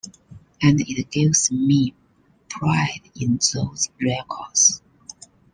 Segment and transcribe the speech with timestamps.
[0.63, 1.93] And it gives me
[2.49, 4.81] pride in those records.